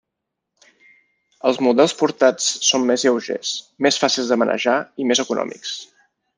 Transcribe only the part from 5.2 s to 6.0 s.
econòmics.